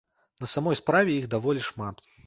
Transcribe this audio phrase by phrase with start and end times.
[0.45, 2.07] На самай справе іх даволі шмат.